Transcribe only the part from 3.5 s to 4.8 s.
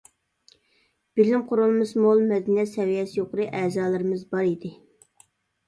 ئەزالىرىمىز بار ئىدى.